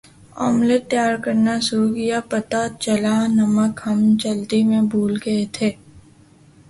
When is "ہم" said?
3.85-3.99